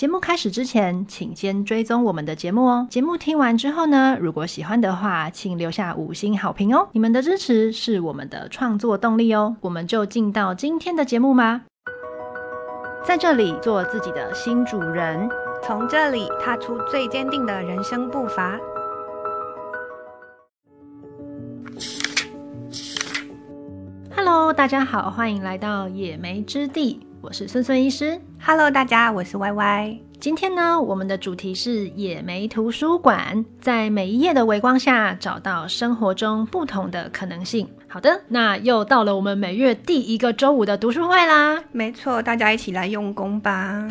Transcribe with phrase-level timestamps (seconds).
[0.00, 2.86] 节目开始之前，请先追踪我们的节目哦。
[2.88, 6.88] 节目听完之后呢，如果喜欢的话，请留下五星好评哦。
[6.92, 9.54] 你们的支持是我们的创作动力哦。
[9.60, 11.60] 我们就进到今天的节目吧。
[13.04, 15.28] 在这里做自己的新主人，
[15.62, 18.58] 从这里踏出最坚定的人生步伐。
[24.16, 28.18] Hello，大家好，欢迎来到野莓之地，我是孙孙医师。
[28.42, 29.98] Hello，大家，我是 Y Y。
[30.18, 37.68] 今天呢，我们的主题是野莓图书馆，在每一页的微光下，找到生活中不同的可能性。
[37.88, 41.62] 好的，那又到了我们每月第一个周五的读书会啦。
[41.72, 43.86] 没错，大家一起来用功吧。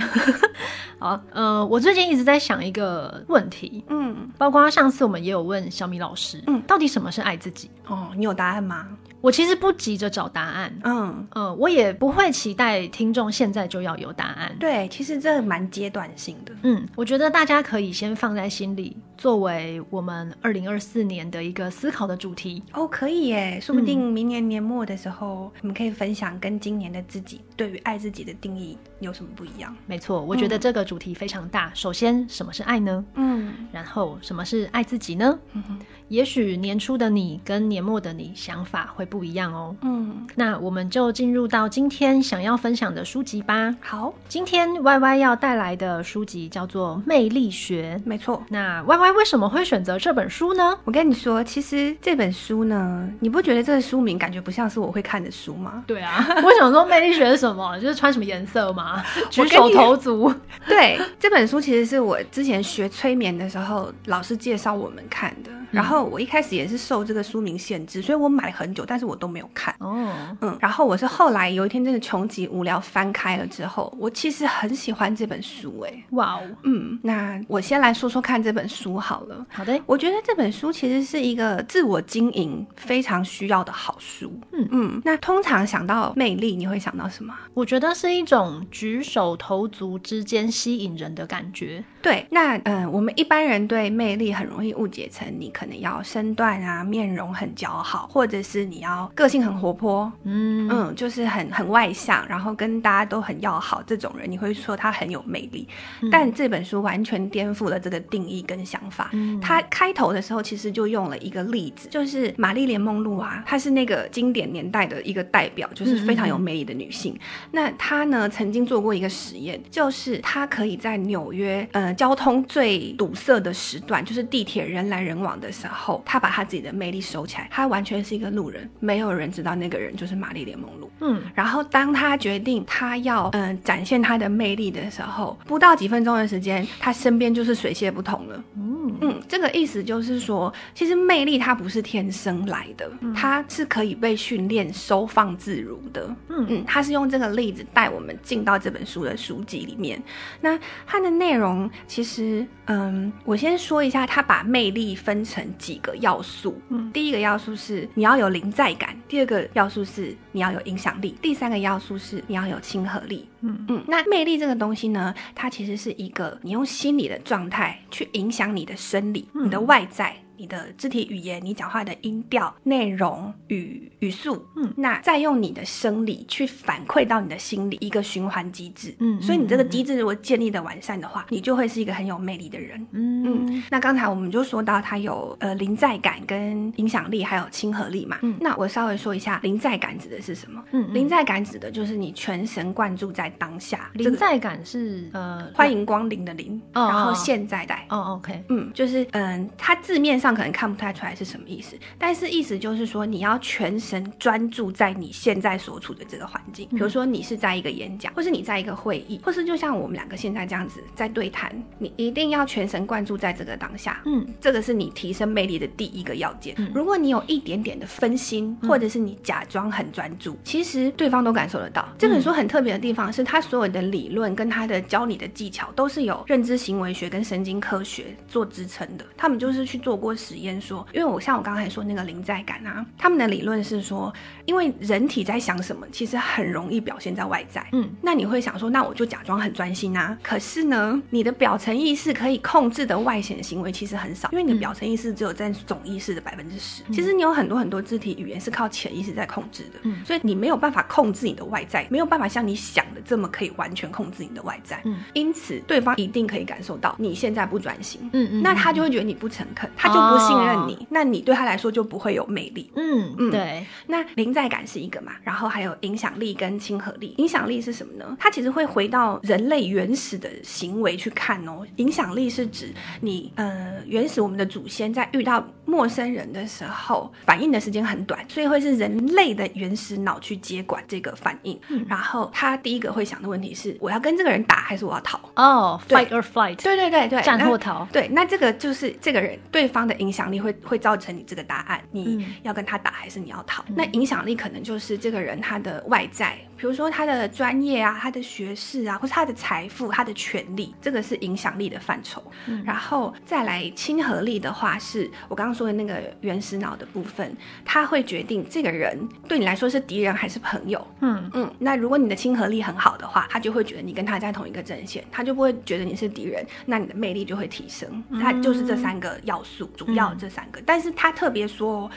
[0.98, 7.70] 好，呃，我最近一直在想一个问题，嗯，包括上次我们也有问小米老师，嗯，到底什么是爱自己？
[7.88, 8.88] 哦，你有答案吗？
[9.22, 14.55] 我其实不急着找答案，嗯呃，我也不会期待听众现在就要有答案。
[14.59, 16.54] 对，其实这蛮阶段性的。
[16.64, 22.64] 嗯，我觉得大家可以先放在心里，作为我们二零二四年的一个思考的主题。
[22.73, 29.75] 哦，可以耶，说不定明年年末的时候，我们可以分享跟今年的自己对于爱自己的定义有什么不一样。
[29.85, 31.65] 没错，我觉得这个主题非常大。
[31.65, 33.03] 嗯、首先，什么是爱呢？
[33.15, 35.38] 嗯，然后什么是爱自己呢？
[35.52, 39.75] 嗯哼，也许年初的你跟年末的你想法会不一样哦。
[39.81, 43.75] 嗯，那我们就进入到今天想要分享的书籍吧。
[43.81, 47.99] 好，今天 Y Y 要带来的书籍叫做《魅力学》。
[48.07, 50.80] 没错，那 Y Y 为什么会选择这本书呢？
[50.85, 55.83] 我跟你说，其实这本书呢，你不觉得这个书名感觉不像是我会看的书吗？
[55.85, 57.48] 对啊， 我想说魅力学是什么？
[57.80, 59.03] 就是穿什么颜色吗？
[59.30, 60.33] 举手投足。
[60.67, 65.52] 对，这本书其实是我之前学催眠的时候老师介绍我们看的。
[65.72, 69.72] 然后我一开始也是受这个书名限制，所以我买很久，但是我都没有看。
[69.77, 70.11] 哦，
[70.42, 79.45] 嗯，然后我是后来有一天真的穷极无聊翻开了之后，我其实很喜欢这本书，哎，哇哦，嗯，那我先来说说看这本书好了。
[79.47, 84.33] 好的，我觉得这本书其实是一个自我经营非常需要的好书。
[84.52, 87.31] 嗯嗯，那通常想到魅力，你会想到什么？
[87.54, 91.83] 我觉得是一种举手投足之间吸引人的感觉。
[92.02, 105.67] 对，那嗯、呃，我们一般人对魅力很容易误解成你可能要身段啊、面容很姣好，或者是你要个性很活泼，嗯嗯，就是很很外向，然后跟大家都很要好这种人，你会说他很有魅力。
[106.02, 109.10] 嗯、但这本书完全颠覆了这个定义跟想法。
[109.11, 117.14] 嗯，他开头的时候其实就用了一个例子，就是玛丽莲梦露啊，她是那个经典年代的一个代表，就是非常有魅力的女性。
[117.16, 117.20] 嗯、
[117.52, 121.89] 那她呢曾经做过一个实验，就是她可以在纽约，嗯、呃。
[121.94, 130.89] 交通最堵塞的时段，就是地铁人来人往的时候，他把他自己的魅力收起来，他完全是一个路人，没有人知道那个人就是玛丽莲梦露。
[131.01, 138.44] 嗯，然后当他决定他要嗯、呃、展现他的魅力的时候，不到几分钟的时间，他身边就是水泄不通了。
[138.56, 146.04] 嗯嗯，这个意思就是说，其实魅力它不是天生来的，它是可以被训练、收放自如的。
[146.28, 150.01] 嗯嗯，他是用这个例子带我们进到这本书的书籍里面。
[150.42, 151.69] 那它的内容。
[151.88, 156.62] 其实，嗯，我先说一下，他把魅力分成几个要素。
[156.69, 163.28] 嗯，第一个要素是你要有临在感，第二个要素是你要有影响力，第三个要素是你要有亲和力。
[163.42, 170.16] 嗯嗯，那魅力这个东西呢，它其实是一个你用心理的状态去影响你的生理，你的外在。
[170.39, 183.63] 你的肢体语言，你讲话的音调、内容与语速，嗯，那再用你的生理去反馈到你的心理，一个循环机制，嗯，所以你这个机制如果建立的完善的话，你就会是一个很有魅力的人，嗯嗯。
[183.69, 190.63] 那刚才我们就说到他有呃临在感跟影响力，还有亲和力嘛，嗯，那我稍微说一下临在感指的是什么？
[190.72, 193.92] 嗯，临在感指的就是你全神贯注在当下。
[193.94, 200.29] 临在感是呃欢迎光临的临，然后现在在哦，OK，嗯，就是嗯，它字面上。
[200.34, 206.68] 可能看不太出来是什么意思，但是意思就是说，你要全神专注在你现在所处的这个环境。
[206.69, 214.02] 比如说，你是在一个演讲，或是你在一个会议，或是就像我们两个现在这样子在对谈，你一定要全神贯注在这个当下。
[214.06, 216.56] 嗯，这个是你提升魅力的第一个要件。
[216.74, 221.88] 如果你有一点点的分心，或者是你假装很专注，其实对方都感受得到。
[221.98, 229.06] 这本书很特别的地方是，它所有的理论跟它的教你的技巧都是有认知行为学跟神经科学做支撑的。
[229.16, 230.16] 他们就是去做过。
[230.19, 234.13] 实验说，因为我像我刚才说那个临在感啊，他们的理论是说，
[234.45, 237.66] 因为人体在想什么，其实很容易表现在外在。
[237.71, 240.18] 嗯，那你会想说，那我就假装很专心啊。
[240.21, 246.83] 可是呢，你的表层意识可以控制的外显行为其实很少，因为你的表层意识只有占总意识的百分之十。
[246.92, 249.80] 其实你有很多很多肢体语言是靠潜意识在控制的。
[249.83, 254.81] 嗯，所以你没有办法控制你的外在，没有办法像你想的这么可以完全控制你的外在。
[254.83, 258.01] 嗯，因此对方一定可以感受到你现在不专心。
[258.13, 260.88] 嗯嗯，那他就会觉得你不诚恳，他就不信任你。
[260.90, 262.72] 那你对他来说就不会有魅力。
[262.76, 263.66] 嗯嗯，对。
[263.88, 267.14] 那临在感是一个嘛，然后还有影响力跟亲和力。
[267.18, 268.18] 影响力是什么呢？
[268.20, 271.66] 它其实会回到人类原始的行为去看哦。
[271.78, 281.60] 影响力是指你呃原始我们的祖先在遇到陌生人的时候，反应的时间很短，所以会是人类的原始脑去接管这个反应。
[281.70, 285.20] 嗯，然后他第一个会想的问题是：我要跟这个人打还是我要逃？
[285.36, 286.62] 哦，fight or flight。
[286.64, 287.88] 对对对对，战或逃。
[287.92, 293.63] 对，那这个就是这个人对方的影响力会会造成你这个答案，你要跟他打还是你要逃？
[293.68, 302.22] 嗯、那影响力可能就是这个人他的外在，比如说他的专业啊，他的学识啊，或是他的财富、他的权利，这个是影响力的范畴。
[302.48, 310.86] 嗯、然后再来亲和力的话，是我刚刚说的那个原始脑的部分，他会决定这个人对你来说是敌人还是朋友。
[311.00, 318.04] 嗯嗯，那如果你的亲和力很好的话，他就会觉得你跟他在同一个阵线，他就不会觉得你是敌人，那你的魅力就会提升。
[318.20, 321.90] 他就是这三个要素，主要这三个，嗯、但是他特别说。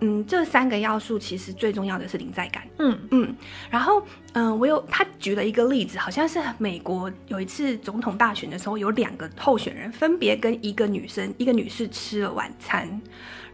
[0.00, 2.62] 嗯，这三个要素其实最重要的是临在感。
[2.78, 3.34] 嗯嗯，
[3.70, 4.00] 然后
[4.32, 13.00] 嗯、呃，我有他举了一个例子，好像是美国有一次总统大选的时候，有两个候选人分别跟一个女生、一个女士吃了晚餐。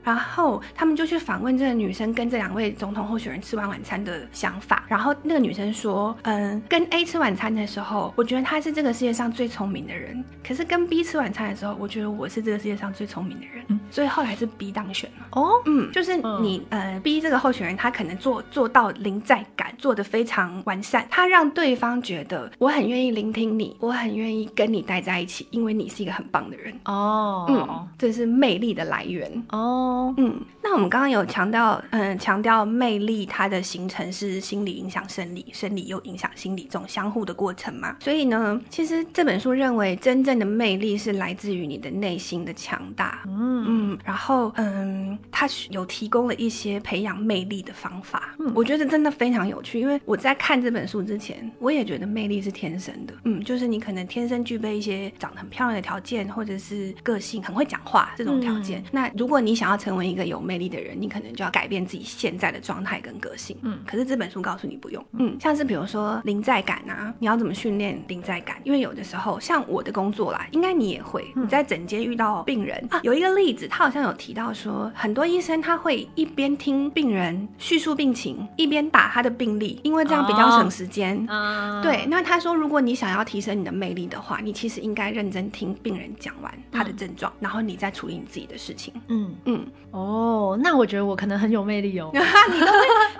[0.05, 4.85] 然后他们就去访问这个女生跟这两位总统候选人吃完晚餐的想法。
[4.87, 10.23] 然后那个女生说：“嗯，跟 A 吃晚餐的时候，我觉得他是这个世界上最聪明的人。
[10.47, 13.65] 可是跟 B 吃晚餐的时候，我觉得我是这个世界上最聪明的人。
[13.69, 15.27] 嗯，所以后来是 B 当选了。
[15.33, 26.79] 哦，嗯，就是你呃 B 这个候选人，他可能做做到临在感做得非常完善，他让对方觉得我很愿意聆听你，我很愿意跟你待在一起，因为你是一个很棒的人。
[26.85, 29.31] 哦，嗯，这是魅力的来源。
[29.49, 29.93] 哦。
[30.17, 37.96] 嗯，那我们刚刚有强调，嗯，强调魅力它的形成是心理影响生理，生理又影响心理这种相互的过程嘛。
[38.00, 43.23] 所以呢，其实这本书认为，真正的魅力是来自于你的内心的强大。
[43.26, 48.35] 嗯嗯，然后嗯，他有提供了一些培养魅力的方法。
[48.38, 53.14] 嗯，我觉得真的非常有趣，因为我在看这本书之前，我也觉得魅力是天生的。
[53.25, 58.81] 嗯，就是你可能天生具备一些长得很漂亮的条件，或者是个性很会讲话这种条件。
[58.81, 63.55] 嗯，那如果你想要成为一个有魅力的人，你可能就要改变自己现在的状态跟个性。
[63.61, 65.05] 嗯，可是这本书告诉你不用。
[65.19, 68.57] 嗯，像是比如说临在感啊，你要怎么训练临在感？
[68.65, 71.31] 因为有的时候，像我的工作啦，应该你也会。
[71.37, 81.27] 你在诊间遇到病人啊，有一个例子，他好像有提到说，很多医生他会一边听病人叙述病情，一边打他的病历，因为这样比较省时间。
[81.29, 82.07] 啊，对。
[82.07, 88.95] 那他说，如果你想要提升你的魅力的话，你其实应该认真听病人讲完他的症状，然后你再处理你自己的事情。
[89.09, 89.67] 嗯嗯。
[89.91, 92.11] 哦，那我觉得我可能很有魅力哦。
[92.12, 92.25] 你都
[92.67, 92.73] 会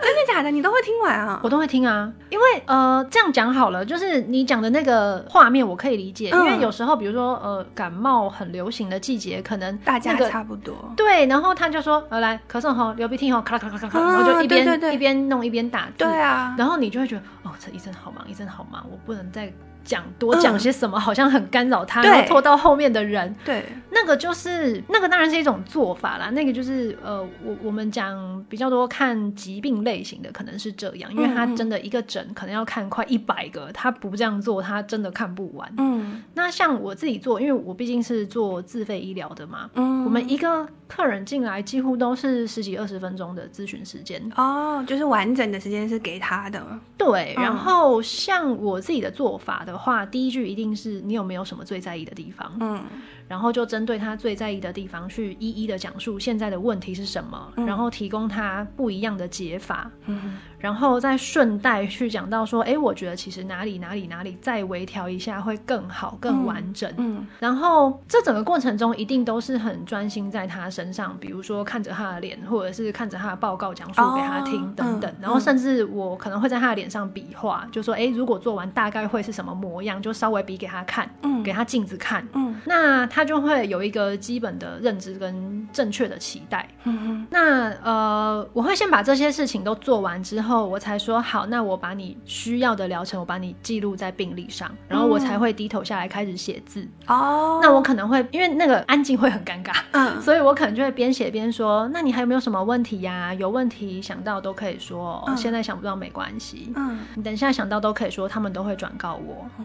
[0.03, 0.51] 真的假的？
[0.51, 1.39] 你都会听完啊？
[1.45, 10.75] 我都会听啊，因为呃，这样讲好了，就是你讲的那个画面我可以理解，嗯、因为有时候比如说呃，感冒很流行的季节，可能、那个、大家差不多。
[10.97, 15.93] 对，然后他就说呃，来咳嗽吼，流鼻涕吼，咔啦咔啦咔咔，然后就一边一边弄一边打字。
[15.99, 19.53] 对啊，然后你就会觉得哦，这医生好忙，医生好忙，我不能再。
[19.85, 23.35] 讲多讲些什么，好像很干扰他，然后拖到后面的人。
[23.45, 26.31] 对，那个就是那个当然是一种做法啦。
[26.31, 35.71] 那个就是呃，我我们讲比较多看疾病类型的，可能是这样，因为他真的一个诊可能要看快一百个，他不这样做，他真的看不完。
[35.77, 44.33] 嗯，那像我自己做，因为我毕竟是做自费医疗的嘛，嗯，我们一个客人进来几乎都是十几二十分钟的咨询时间。
[44.37, 46.65] 哦，就是完整的时间是给他的。
[46.97, 49.75] 对，然后像我自己的做法的。
[49.75, 52.49] 的话，第一句一定是你有没有什么最在意的地方？
[52.61, 52.81] 嗯。
[53.27, 66.91] 然后就针对他最在意的地方去一一的讲述现在的问题是什么，嗯、然后提供他不一样的解法，嗯、然后再顺带去讲到说，哎，我觉得其实哪里哪里哪里再微调一下会更好、更完整。
[66.99, 75.13] 嗯嗯、然后这整个过程中一定都是很专心在他身上，比如说看着他的脸，或者是看着他的报告讲述给他听等等。
[75.21, 82.27] 然后甚至我可能会在他的脸上比划，就说，哎，如果做完大概会是什么模样，就稍微比给他看，嗯、给他镜子看。
[82.35, 83.09] 嗯、那。
[83.15, 86.69] 他就会有一个基本的认知跟正确的期待。
[86.83, 87.27] 嗯哼。
[87.31, 96.85] 那呃，我会先把这些事情都做完之后，我才说好，那我把你需要的疗程，我把你记录在病历上，然后我才会低头下来开始写字。
[97.07, 97.61] 哦。
[97.63, 103.35] 那我可能会因为那个安静会很尴尬，嗯，所以我可可能就会边写边说，那你还有没有什么问题呀、啊？
[103.35, 106.73] 有问题想到都可以说，哦、现在想不到没关系。
[106.75, 109.47] 嗯，你等一下想到都可以说，他们都会转告我。
[109.59, 109.65] 哦，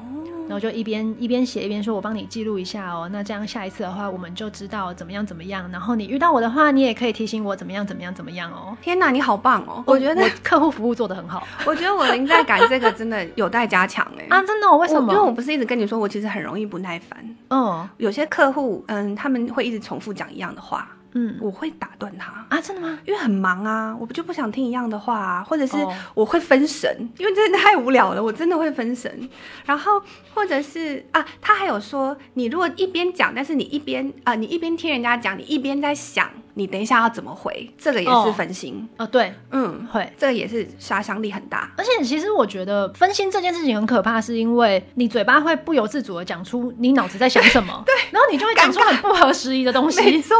[0.50, 3.08] 然后就一边一边写一边说，我帮你记录一下哦。
[3.14, 5.70] 那这样下一次的话，我们就知道怎么样怎么样。
[5.72, 8.76] 然后你遇到我的话，你也可以提醒我怎么样怎么样怎么样哦。
[8.82, 9.84] 天哪，你好棒哦！
[9.86, 11.48] 我觉得我客户服务做得很好。
[11.66, 14.26] 我觉得我临在感这个真的有待加强哎。
[14.30, 14.78] 啊，真的？
[14.78, 15.14] 为什么？
[15.14, 17.36] 因为我不是一直跟你说，我其实很容易不耐烦。
[17.50, 20.88] 嗯，有些客户，嗯，他们会一直重复讲一样的话。
[21.14, 23.00] 嗯，我会打断他啊，真的吗？
[23.06, 25.76] 因为很忙啊，我不就不想听一样的话啊，或者是
[26.14, 29.30] 我会分神，哦、因为真的太无聊了，我真的会分神。
[29.66, 30.02] 然后
[30.34, 39.08] 或者是啊，他还有说，你如果一边讲，但是你一边啊，你一边听人家讲，你一边在想，你等一下要怎么回，这个也是分心哦，哦。
[39.08, 41.72] 对，嗯，会，这个也是杀伤力很大。
[41.78, 50.36] 而且其实我觉得分心这件事情很可怕，是因为你嘴巴会不由自主的讲出你脑子在想什么， 对，然后你就会讲出很不合时宜的东西，没错。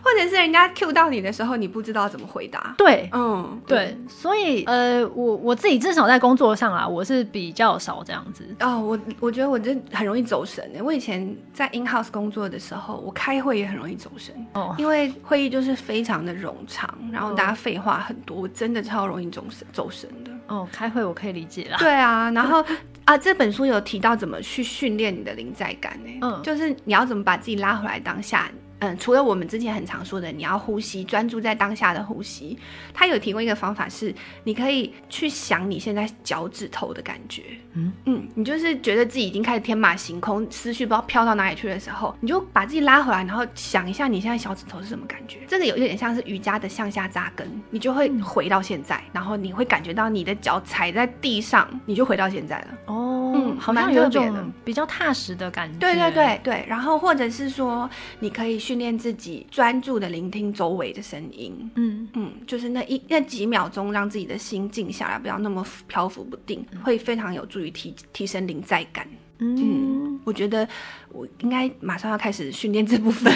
[0.00, 2.72] 或者是人家 cue 到你的时候，你不知道怎么回答。
[2.78, 8.44] 对，嗯，对，对，所以呃，我我自己至少在工作上啊，我是比较少这样子。
[8.60, 10.64] 哦，我我觉得我这很容易走神。
[10.84, 14.32] 我以前在 in house 工作的时候，我开会也很容易走神。
[14.54, 20.30] 哦，因为会议就是非常的冗长，然后大家废话很多，我真的超容易走神走神的。
[20.46, 21.76] 哦，开会我可以理解啦。
[21.78, 22.64] 对啊，然后
[23.04, 26.10] 啊，这本书有提到怎么去训练你的临在感呢？
[26.22, 28.50] 嗯，就是你要怎么把自己拉回来当下。
[28.80, 32.56] 嗯，除了我们之前很常说的，你要呼吸，专注在当下的呼吸。
[32.94, 37.42] 他有提供一个方法是，你可以去想你现在脚趾头的感觉。
[37.74, 45.38] 嗯嗯，你就是觉得自己已经开始天马行空，思绪不知道飘到哪里去的时候，你就把自己拉回来，然后想一下你现在小指头是什么感觉。
[45.46, 52.68] 这个有一点像是瑜伽的向下扎根，你就会回到现在，然后你会感觉到你的脚踩在地上，你就回到现在了。
[52.86, 53.07] 哦，
[53.42, 55.78] 嗯，好像有一种比较踏实的感觉。
[55.78, 57.88] 对对对对，然后或者是说，
[58.20, 58.58] 你可以。
[58.58, 69.06] 训练自己专注的聆听周围的声音，嗯嗯，就是那一那几秒钟，让自己的心静下来，不要那么漂浮不定，嗯、会非常有助于提提升临在感。
[69.38, 70.68] 嗯，嗯，我觉得。
[71.12, 73.32] 我应该马上要开始训练这部分，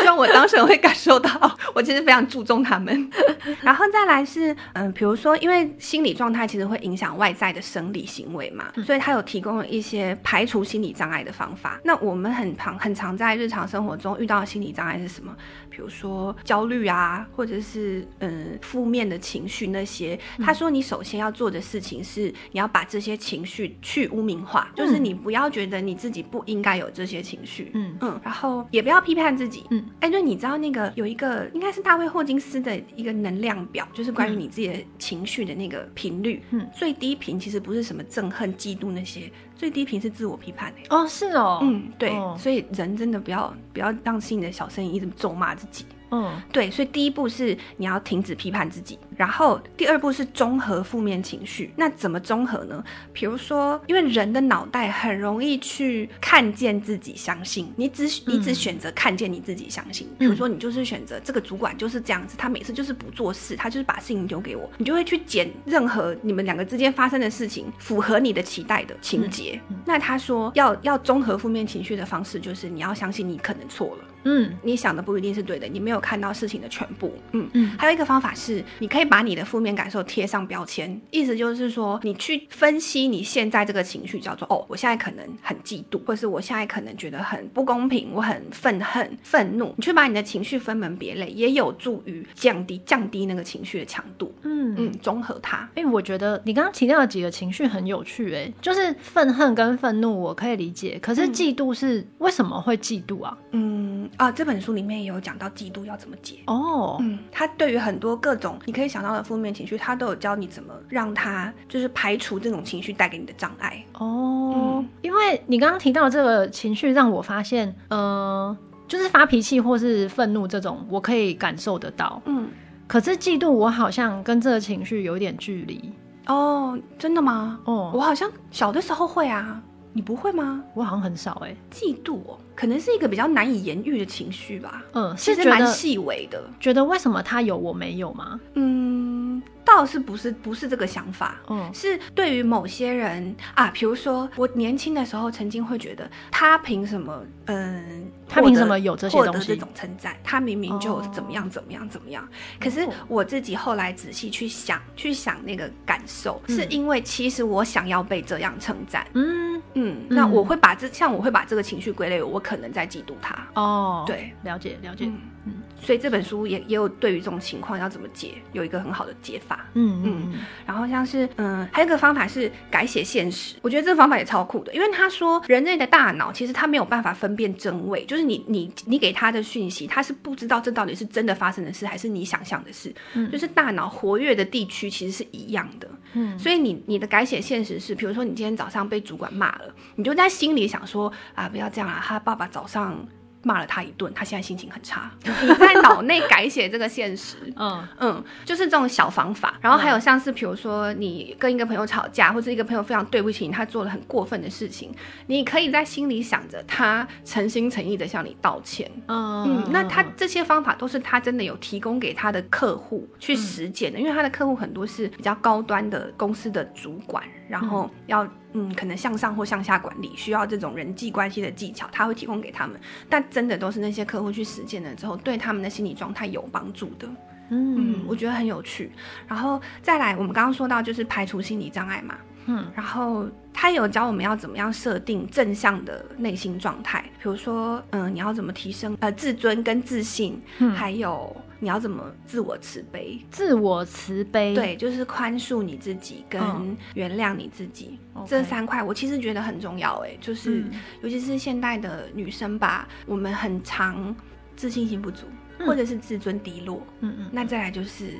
[0.00, 3.10] 希望我当事人会感受到，我其实非常注重他们。
[3.62, 11.80] 然后再来是，嗯，比如说，因为心理状态其实会影响外在的生理行为嘛，所以他有提供了一些排除心理障碍的方法。
[11.84, 15.34] 那我们很常很常在日常生活中遇到的心理障碍是什么？
[15.70, 20.18] 比如说焦虑啊，或者是嗯负面的情绪那些。
[20.42, 26.73] 他说，你首先要做的事情是，你要把这些情绪去污名化，就是你不要觉得你自己不应该。
[26.76, 27.96] 有这些情绪，嗯。
[28.00, 45.86] 嗯，然后也不要批判自己，嗯，哎，对，你知道那个有一个应该是大卫霍金斯的一个能量表，就是关于你自己的情绪的那个频率，嗯，最低频其实不是什么憎恨、嫉妒那些，最低频是自我批判，哦，是哦，嗯，对，哦，所以人真的不要不要让心里的小声音一直咒骂自己。
[46.10, 51.72] 嗯，对，所以第一步是你要停止批判自己，然后第二步是综合负面情绪。
[51.76, 52.82] 那怎么综合呢？
[53.12, 60.08] 比如说，因为人的脑袋很容易去看见自己，相信你只你只选择看见你自己，相信。
[60.18, 69.60] 比如说，你就是选择这个主管就是这样子，他每次就是不做事，他就是把事情丢给我，你就会去捡任何你们两个之间发生的事情符合你的期待的情节。
[69.84, 74.04] 那他说要要综合负面情绪的方式，就是你要相信你可能错了。
[74.26, 77.14] 嗯，你想的不一定是对的，你没有看到事情的全部。
[77.32, 89.74] 嗯嗯，还有一个方法是，你可以把你的负面感受贴上标签，意思就是说，你去分析你现在这个情绪，叫做哦，我现在可能很嫉妒，或是我现在可能觉得很不公平，我很愤恨、愤怒。
[89.76, 94.34] 你去把你的情绪分门别类，也有助于降低降低那个情绪的强度。
[94.42, 95.68] 嗯嗯，综合它。
[95.74, 100.98] 因为我觉得你刚刚提到的几个情绪很有趣，哎，就是愤恨跟愤怒，我可以理解。
[101.00, 103.36] 可是嫉妒是、嗯、为什么会嫉妒啊？
[103.52, 103.84] 嗯。
[104.18, 106.98] 啊，这本书里面也有讲到嫉妒要怎么解哦。
[107.00, 114.52] 嗯，它对于很多各种你可以想到的负面情绪，他都有教你怎么让他就是排除这种情绪带给你的障碍哦。
[114.54, 122.22] 嗯，因为你刚刚提到这个情绪，让我发现，呃，就是发脾气或是愤怒这种，我可以感受得到。
[122.26, 122.48] 嗯，
[122.86, 125.92] 可是嫉妒，我好像跟这个情绪有点距离。
[126.28, 127.58] 哦，真的吗？
[127.64, 129.60] 哦，我好像小的时候会啊。
[129.94, 130.62] 你不会吗？
[130.74, 131.56] 我好像很少哎、欸。
[131.72, 134.84] 嫉妒哦，可能是一个比较难以言喻的情绪吧。
[134.92, 136.42] 嗯，其实蛮细微的。
[136.60, 138.38] 觉得为什么他有我没有吗？
[138.54, 139.42] 嗯。
[139.64, 150.16] 倒是不是不是这个想法，嗯，是对于某些人啊，比如说我年轻的时候曾经会觉得他凭什么，嗯，他凭什么有这些东西，获得这种称赞？
[150.24, 152.26] 他明明就怎么样怎么样怎么样。
[152.60, 159.44] 可是我自己后来仔细去想，去想那个感受，是因为其实我想要被这样称赞，嗯。
[159.76, 163.36] 嗯，那我会把这像我会把这个情绪归类为我可能在嫉妒他。
[163.54, 165.06] 哦，对，了解了解，
[165.44, 165.54] 嗯。
[165.82, 169.66] 所以这本书也也有对于这种情况要怎么解，有一个很好的解法。
[169.74, 193.06] 嗯嗯，嗯，然后像是嗯，还有一个方法是改写现实，我觉得这个方法也超酷的，因为他说人类的大脑其实他没有办法分辨真伪，就是你你你给他的讯息，他是不知道这到底是真的发生的事还是你想象的事，嗯，就是大脑活跃的地区其实是一样的，嗯，所以你你的改写现实是，比如说你今天早上被主管骂了，你就在心里想说啊，不要这样啊，他爸爸早上。
[193.44, 195.10] 骂了他一顿，他现在心情很差。
[195.22, 199.54] 你在脑内改写这个现实， 嗯嗯，就是这种小方法。
[199.60, 204.92] 然后还有像是，比如说你跟一个朋友吵架，或者一个朋友非常对不起你，他做了很过分的事情，
[205.26, 208.90] 你可以在心里想着他诚心诚意的向你道歉。
[209.08, 218.26] 嗯嗯，那他这些方法都是他真的有提供给他的客户去实践的，因为他的客户很多是比较高端的公司的主管，然后要。
[218.56, 222.80] 嗯，可能向上或向下管理需要这种人际关系的技巧，他会提供给他们。
[223.08, 227.08] 但真的都是那些客户去实践了之后，对他们的心理状态有帮助的。
[227.48, 228.92] 嗯，嗯，我觉得很有趣。
[229.26, 232.14] 然后再来，我们刚刚说到就是排除心理障碍嘛。
[232.46, 241.36] 嗯，然后他有教我们要怎么样设定正向的内心状态，比如说，嗯，你要怎么提升呃自尊跟自信，嗯，还有。
[241.64, 243.18] 你要怎么自我慈悲？
[243.30, 249.94] 自我慈悲，对，就是宽恕你自己跟原谅你自己，哦、这三块我其实觉得很重要。
[250.04, 254.14] 哎，就是、嗯、尤其是现代的女生吧，我们很常
[254.54, 255.26] 自信心不足，
[255.58, 256.86] 嗯、或者是自尊低落。
[257.00, 258.10] 嗯嗯，那再来就是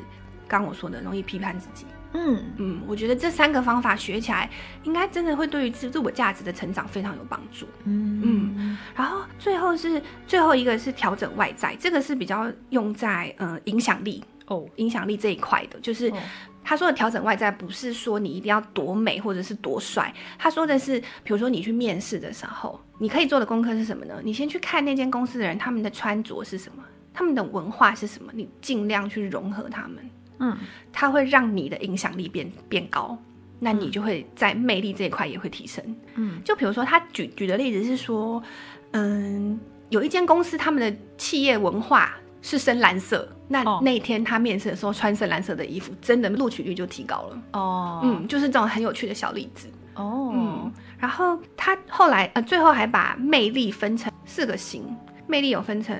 [0.49, 1.85] 刚我说的，容易批判自己。
[2.17, 4.49] 嗯嗯，我觉得这三个方法学起来，
[4.85, 7.67] 应该真的会对于自自我价值的成长非常有帮助。
[7.85, 8.44] 嗯嗯，
[8.95, 16.13] 然后最后是最后一个是调整外在，这个是比较用在呃影响力哦，影响力这一块的，就是
[16.63, 24.15] 他说的调整外在，不是说你一定要多美或者是多帅，他说的是，比如说你去面试的时候，你可以做的功课是什么呢？
[24.25, 29.99] 你先去看那间公司的人，他们的穿着是什么，他们的文化是什么，你尽量去融合他们。
[30.41, 30.59] 嗯，
[30.93, 33.17] 它会让你的影响力变变高，
[33.61, 35.97] 那你就会在魅力这一块也会提升。
[36.17, 38.43] 嗯，就比如说他举举的例子是说，
[38.95, 39.61] 嗯，
[39.91, 47.43] 有一间公司他们的企业文化是深蓝色，那那天他面试的时候穿深蓝色的衣服，真的录取率就提高了。
[47.53, 49.69] 哦，嗯，就是这种很有趣的小例子。
[49.95, 54.83] 哦，嗯，然后他后来呃最后还把魅力分成四个型，
[55.27, 55.97] 魅力有分成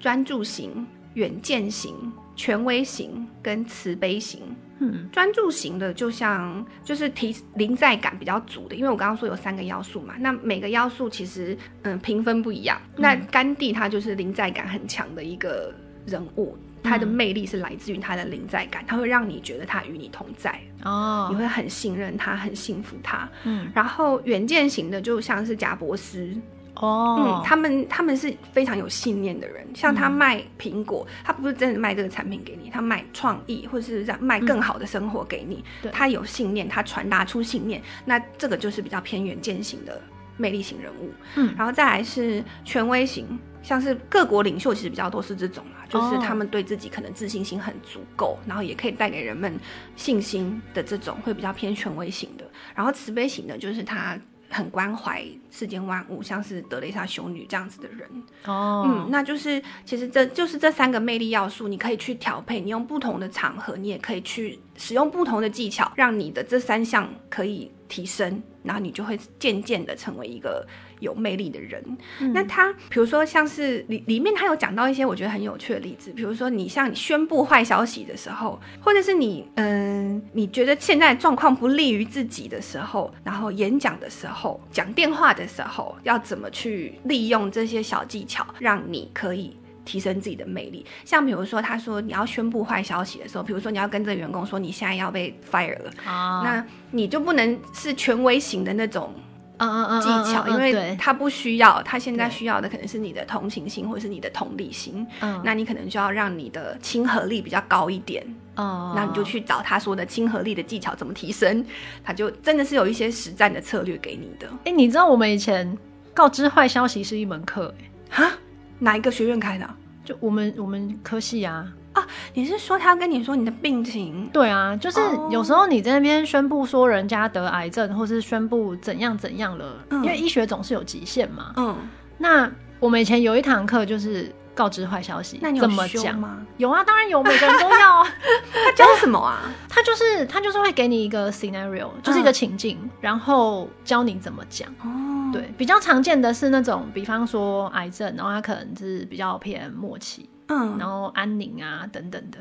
[0.00, 1.94] 专注型、远见型。
[2.38, 4.40] 权威型跟慈悲型，
[4.80, 12.80] 嗯，专注型的就像就是提临在感比较足的，因为我刚刚说有三个要素嘛，那每个要素其实嗯评分不一样。
[12.96, 15.74] 嗯、那甘地他就是临在感很强的一个
[16.06, 23.28] 人物，他的魅力是来自于他的临在感，他会让你觉得他与你同在哦，你会很信任他，很信服他。
[23.44, 26.34] 嗯，然后远见型的就像是贾伯斯。
[26.80, 35.64] 哦，嗯，他们他们是非常有信念的人，像他卖苹果，嗯、他不是真的卖这个产品给你，他卖创意或者是让卖更好的生活给你。
[35.82, 40.00] 嗯、他有信念，他传达出信念，那这个就是比较偏远见型的
[40.36, 41.10] 魅力型人物。
[41.34, 43.26] 嗯，然后再来是权威型，
[43.60, 49.58] 像是各国领袖其实比较多是这种啦，就是他们对自己可能自信心很足够，然后也可以带给人们
[49.96, 52.44] 信心的这种，会比较偏权威型的。
[52.74, 54.16] 然后慈悲型的，就是他。
[54.48, 58.08] 很关怀世间万物，像是德蕾莎修女这样子的人
[58.44, 70.66] 哦，嗯，那就是其实这就是这三个魅力要素，你可以去调配，你用不同的场合，你也可以去使用不同的技巧，让你的这三项可以提升，然后你就会渐渐的成为一个。
[71.00, 71.82] 有魅力的人，
[72.20, 90.84] 嗯、那他比如说像是里里面他有讲到一些我觉得很有趣的例子，比如说你像你宣布坏消息的时候，或者是你嗯、呃、你觉得现在状况不利于自己的时候，然后演讲的时候、讲电话的时候，要怎么去利用这些小技巧，让你可以提升自己的魅力。
[91.04, 99.14] 像比如说他说你要宣布坏消息的时候，比如说你要跟这个员工说你现在要被 fire 了，啊、那你就不能是权威型的那种。
[99.58, 105.06] 技巧，因为他不需要，他现在需要的可能是你的同情心或者是你的同理心。
[105.20, 108.24] 嗯，那你可能就要让你的亲和力比较高一点。
[108.54, 111.64] 哦，那你就去找他说的亲和力的技巧怎么提升，
[112.02, 114.48] 他就真的是有一些实战的策略给你的。
[114.64, 115.76] 哎，你知道我们以前
[116.14, 117.72] 告知坏消息是一门课，
[118.10, 118.32] 哎，哈，
[118.78, 119.68] 哪一个学院开的？
[120.04, 121.66] 就我们我们科系啊。
[121.92, 124.28] 啊，你是说他跟你说你的病情？
[124.32, 131.52] 对啊，就是有时候你在那边宣布说人家得癌症，或是宣布怎样怎样了，嗯、因为医学总是有极限嘛。
[131.56, 131.76] 嗯，
[132.18, 136.38] 那我们以前有一堂课就是告知坏消息，那你有修吗？
[136.58, 138.06] 有啊，当然有，每个人都要啊。
[138.52, 139.40] 他教什么啊？
[139.68, 144.68] 他就是他就是会给你一个 scenario，就是一个情境，嗯、然后教你怎么讲。
[144.82, 150.28] 哦，对，比较常见的是那种，比方说癌症，然后他可能是比较偏末期。
[150.48, 152.38] 嗯，然后安宁啊等等的，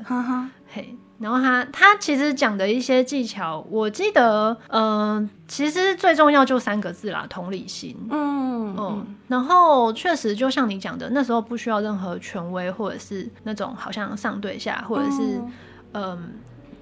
[0.68, 15.42] 嘿，然后他他其实讲的一些技巧，我记得，嗯、呃，其实最重要就三个字啦，同理心，嗯嗯，然后确实就像你讲的，那时候不需要任何权威或者是那种好像上对下，或者是
[15.92, 16.04] 嗯。
[16.04, 16.20] 呃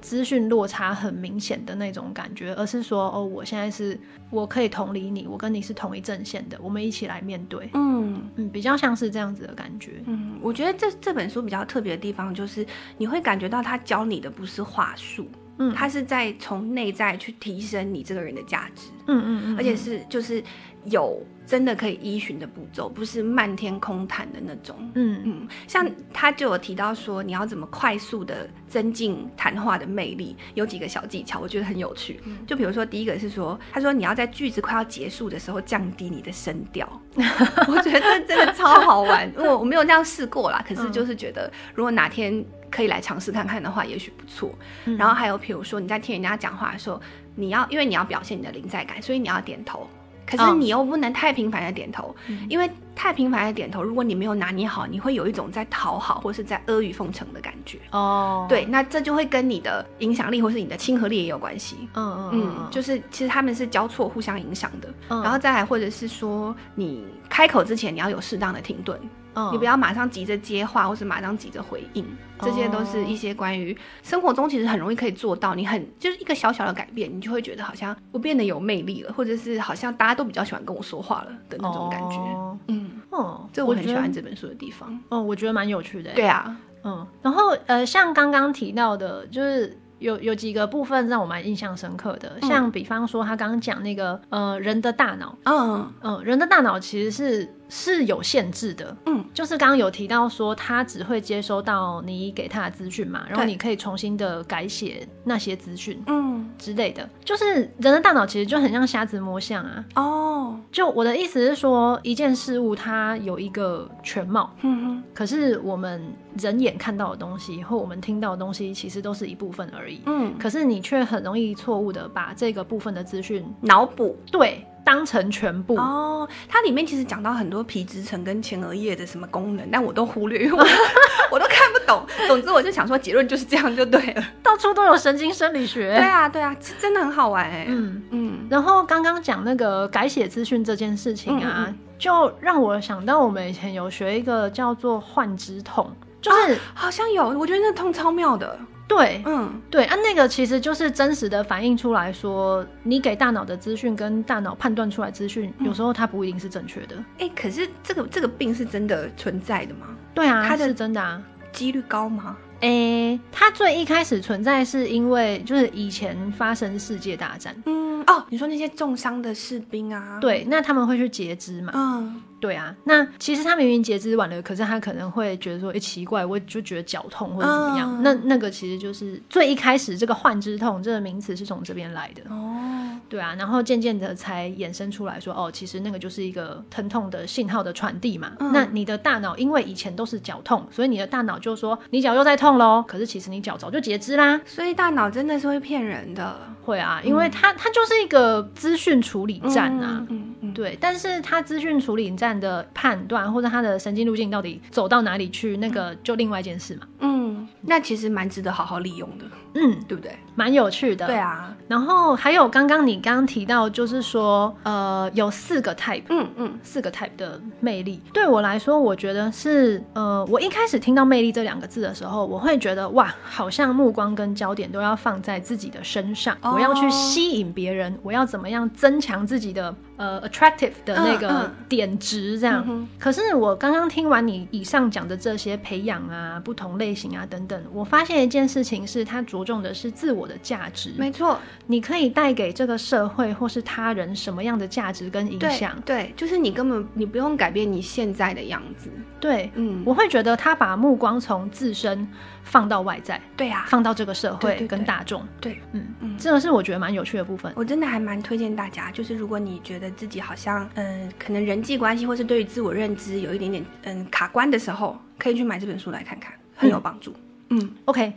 [0.06, 7.68] 资讯落差很明显的那种感觉，而是说，哦，我现在是我可以同理你，我跟你是同一阵线的，我们一起来面对。
[7.74, 9.94] 嗯嗯，比较像是这样子的感觉。
[10.06, 12.64] 嗯，我觉得这这本书比较特别的地方，就是
[13.00, 18.90] 你会感觉到他教你的不是话术，嗯，他是在从内在去提升你这个人的价值。
[19.08, 20.44] 嗯嗯嗯，而且是就是
[20.86, 24.76] 有真的可以依循的步骤，不是漫天空谈的那种。
[24.96, 32.20] 嗯嗯，像他就有提到说，你要怎么快速的增进谈话的魅力，有几个小技巧，我觉得很有趣。
[32.26, 40.66] 嗯、就比如说第一个是说，他说你要在句子快要结束的时候降低你的声调， 我觉得这真的超好玩，我我没有这样试过啦。
[40.68, 42.44] 可是就是觉得，如果哪天
[42.76, 44.54] 可以来尝试看看的话，也许不错。
[44.86, 47.02] 嗯、然后还有比如说你在听人家讲话的时候。
[47.38, 49.86] 你要，因为你要表现你的临在感，所以你要点头。
[50.26, 57.78] 可是你又不能太频繁的点头，嗯、因为太频繁的点头，如果你没有拿捏好，你会有一种在讨好或是在阿谀奉承的感觉。
[57.92, 61.76] 哦，对，那这就会跟你的影响力或是你的亲和力也有关系。
[61.94, 64.88] 嗯嗯嗯，就是其实他们是交错互相影响的。
[65.10, 68.98] 嗯，然后再来，或者是说你开口之前你要有适当的停顿。
[69.36, 69.52] Oh.
[69.52, 72.06] 你不要马上急着接话，或是马上急着回应，
[72.40, 75.54] 这些都是一些关于生活中其实很容易可以做到。
[75.54, 82.16] 你很就是一个小小的改变，你就会觉得好像我变得有魅力了，或者是好像大家都比较喜欢跟我说话了的那种感觉。
[82.16, 82.58] Oh.
[82.68, 83.42] 嗯，哦，oh.
[83.52, 84.90] 这我很喜欢这本书的地方。
[85.10, 86.14] 哦，oh, 我觉得蛮有趣的。
[86.14, 89.78] 对啊，嗯，然后呃，像刚刚提到的，就是。
[90.00, 106.36] 有有几个部分让我蛮印象深刻的，像比方说他刚刚讲那个呃人的大脑，嗯嗯，人的大脑其实是是有限制的，嗯，就是刚刚有提到说他只会接收到你给他的资讯嘛，然后你可以重新的改写那些资讯，嗯。
[106.58, 116.02] 之类的，就是人的大脑其实就很像瞎子摸象啊，哦，就我的意思是说一件事物它有一个全貌，嗯哼，可是我们
[116.40, 120.02] 人眼看到的东西或我们听到的东西其实都是一部分而已。
[120.06, 126.26] 嗯，可是你却很容易错误的把这个部分的资讯脑补，对，当成全部哦。
[126.48, 130.64] 它里面其实讲到很多皮质层跟前额叶的什么功能，但我都忽略，因为我，
[131.32, 132.06] 我都看不懂。
[132.28, 134.24] 总之，我就想说结论就是这样就对了。
[134.42, 137.66] 到处都有神经生理学，对啊，对啊，真的很好玩哎。
[137.68, 138.48] 嗯嗯。
[138.50, 148.58] 然后刚刚讲那个改写资讯这件事情啊，嗯嗯就让我想到我们以前有学一个叫做幻肢痛，就是、啊、好像有，我觉得那痛超妙的。
[148.88, 156.96] 对，嗯，对啊，那个其实就是真实的反映出来说，你给大脑的资讯跟大脑判断出来资讯，有时候它不一定是正确的。
[157.18, 159.88] 哎、嗯，可是这个这个病是真的存在的吗？
[160.14, 161.22] 对啊，它是真的啊，
[161.52, 162.38] 几率高吗？
[162.62, 172.22] 哎，它最一开始存在是因为就是以前发生世界大战，嗯，哦，你说那些重伤的士兵啊，对，那他们会去截肢嘛，嗯。
[172.46, 177.92] 对啊，那其实他明明截肢完了，可是他可能会觉得说，哎，奇怪，我就觉得脚痛或者怎么样。
[177.92, 182.22] 嗯、那那个其实就是最一开始这个幻肢痛这个名词是从这边来的。
[182.30, 188.34] 哦，对啊，然后渐渐的才衍生出来说，哦，其实那个就是一个疼痛的信号的传递嘛。
[188.40, 192.86] 嗯、那你的大脑因为以前都是脚痛，所以你的大脑就说你脚又在痛喽。
[192.88, 194.40] 可是其实你脚早就截肢啦。
[194.46, 196.38] 所以大脑真的是会骗人的。
[196.66, 200.04] 会啊，因为它它就是一个资讯处理站啊。
[200.10, 206.88] 嗯嗯嗯、对，但是它资讯处理站的判断或者他的神经路径到底走到哪里去，那个就另外一件事嘛。
[207.00, 209.26] 嗯，那其实蛮值得好好利用的。
[209.56, 210.16] 嗯，对不对？
[210.36, 211.08] 蛮有趣的。
[211.08, 211.52] 对啊。
[211.68, 218.00] 然后还有刚刚你刚刚提到，就是说，呃，有四个 type，嗯嗯，四个 type 的魅力。
[218.14, 229.74] 对我来说，我觉得是，呃，我一开始听到“魅力”这两个字的时候，我会觉得哇，好像目光跟焦点都要放在自己的身上，哦、我要去吸引别人，我要怎么样增强自己的。
[229.98, 240.94] 呃，attractive 的那个点值这样，嗯嗯、可是我刚刚听完你以上讲的这些培养啊、不同类型啊等等，我发现一件事情是，它着重的是自我的价值。
[240.98, 245.80] 没错，你可以带给这个社会或是他人什么样的价值跟影响？
[245.86, 248.90] 对，就是你根本你不用改变你现在的样子。
[249.20, 252.08] 对，嗯，我会觉得他把目光从自身
[252.44, 255.26] 放到外在，对呀、啊，放到这个社会跟大众。
[255.42, 257.52] 对，对，对，对，嗯嗯，这个是我觉得蛮有趣的部分。
[257.56, 267.12] 我真的还蛮推荐大家，就是如果你觉得自己好像嗯、呃，可能人际关系或是对于自我认知有一点点嗯卡关的时候，可以去买这本书来看看，很有帮助。
[267.50, 268.14] 嗯，嗯，OK，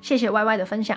[0.00, 0.96] 谢谢 Y Y 的分享。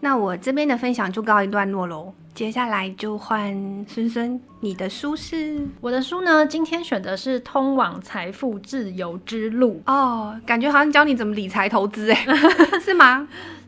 [0.00, 2.12] 那我这边的分享就告一段落喽。
[2.34, 3.54] 接下来就换
[3.88, 5.58] 孙孙，你的书是？
[5.80, 6.46] 我的书呢？
[6.46, 12.26] 今天选的是《通往财富自由之路》哦，感觉好像教你怎么理财投资，哎，
[12.84, 13.26] 是吗？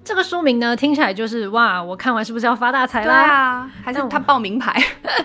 [0.09, 3.13] 这个书名呢，听起来就是哇，我看完是不是要发大财啦？
[3.13, 4.83] 对啊，还是他报名牌？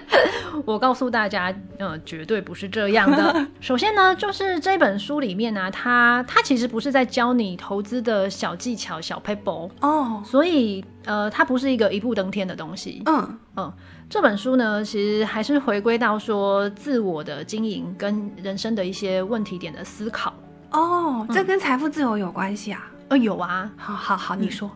[0.65, 3.47] 我告诉大家，呃，绝对不是这样的。
[3.61, 13.01] 首先呢，就是这本书里面呢、啊，它它其实不是在教你投资的小技巧、小 paper 哦，所以呃，它不是一个一步登天的东西。
[13.05, 13.71] 嗯嗯，
[14.09, 20.33] 这本书呢，其实还是回归到说自我的经营跟人生的一些问题点的思考。
[20.71, 22.89] 哦，这跟财富自由有关系啊？
[23.09, 24.69] 呃，有啊，好好好，你说。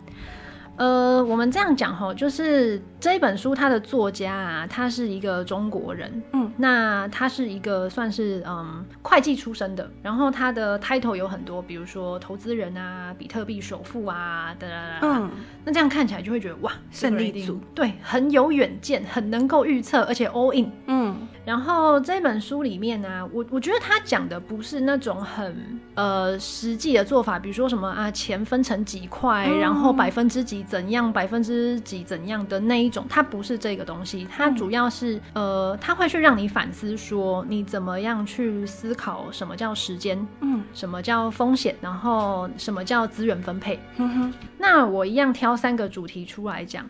[0.76, 14.68] 呃，我们这样讲哈，就是这一本书它的作家啊，他是一个中国人，嗯，那他是一个算是嗯会计出身的，然后他的 title 有很多，比如说投资人啊、比特币首富啊的，
[15.02, 15.32] 嗯，
[15.66, 21.28] 那这样看起来就会觉得哇，胜利组，对，很有远见，很能够预测，而且 all in，嗯。
[21.48, 43.80] 然后这本书里面呢、啊，我我觉得他讲的不是那种很呃实际的做法，比如说什么啊钱分成几块，嗯、然后百分之几怎样，百分之几怎样的那一种，它不是这个东西，它主要是、嗯、呃，它会去让你反思说你怎么样去思考什么叫时间，嗯，什么叫风险，然后什么叫资源分配。
[43.96, 46.86] 嗯哼，那我一样挑三个主题出来讲。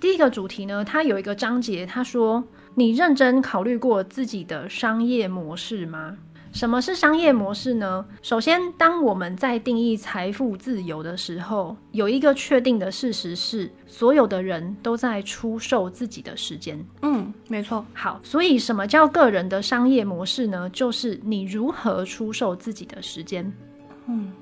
[0.00, 2.42] 第一个主题呢，它有一个章节，他说。
[2.80, 6.16] 你认真考虑过自己的商业模式吗？
[6.50, 8.06] 什么是商业模式呢？
[8.22, 16.82] 首先，当我们在定义财富自由的时候，有一个确定的事实是，所有的人都在出售自己的时间。
[17.02, 17.84] 嗯，没错。
[17.92, 20.66] 好，所以什么叫个人的商业模式呢？
[20.70, 23.52] 就是你如何出售自己的时间。
[24.06, 24.32] 嗯。